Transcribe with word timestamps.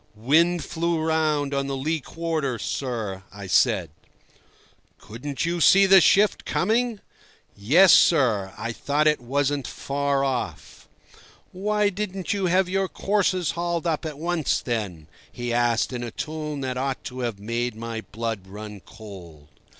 "Wind 0.15 0.63
flew 0.65 0.99
round 0.99 1.53
on 1.53 1.67
the 1.67 1.77
lee 1.77 1.99
quarter, 1.99 2.57
sir," 2.57 3.21
I 3.31 3.45
said. 3.45 3.91
"Couldn't 4.97 5.45
you 5.45 5.61
see 5.61 5.85
the 5.85 6.01
shift 6.01 6.43
coming?" 6.43 7.01
"Yes, 7.55 7.93
sir, 7.93 8.51
I 8.57 8.71
thought 8.71 9.05
it 9.05 9.21
wasn't 9.21 9.67
very 9.67 9.75
far 9.77 10.23
off." 10.23 10.89
"Why 11.51 11.89
didn't 11.89 12.33
you 12.33 12.47
have 12.47 12.67
your 12.67 12.87
courses 12.87 13.51
hauled 13.51 13.85
up 13.85 14.03
at 14.03 14.17
once, 14.17 14.59
then?" 14.61 15.07
he 15.31 15.53
asked 15.53 15.93
in 15.93 16.01
a 16.03 16.09
tone 16.09 16.61
that 16.61 16.77
ought 16.79 17.03
to 17.03 17.19
have 17.19 17.37
made 17.39 17.75
my 17.75 18.01
blood 18.11 18.47
run 18.47 18.79
cold. 18.79 19.49